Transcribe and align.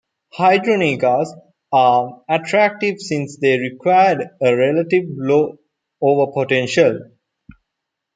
Hydrogenases 0.35 1.27
are 1.71 2.23
attractive 2.27 2.97
since 2.99 3.37
they 3.37 3.59
require 3.59 4.35
a 4.41 4.55
relatively 4.55 5.11
low 5.15 5.59
overpotential. 6.01 6.97